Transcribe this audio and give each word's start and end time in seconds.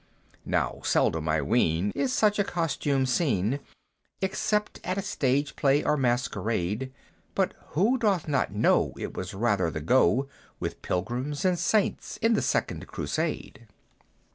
Now 0.47 0.81
seldom, 0.83 1.29
I 1.29 1.43
ween, 1.43 1.91
is 1.93 2.11
such 2.11 2.43
costume 2.47 3.05
seen, 3.05 3.59
Except 4.19 4.79
at 4.83 4.97
a 4.97 5.01
stage 5.03 5.55
play 5.55 5.83
or 5.83 5.95
masquerade; 5.95 6.91
But 7.35 7.53
who 7.73 7.99
doth 7.99 8.27
not 8.27 8.51
know 8.51 8.93
it 8.97 9.15
was 9.15 9.35
rather 9.35 9.69
the 9.69 9.79
go 9.79 10.27
With 10.59 10.81
Pilgrims 10.81 11.45
and 11.45 11.59
Saints 11.59 12.17
in 12.17 12.33
the 12.33 12.41
second 12.41 12.87
Crusade? 12.87 13.67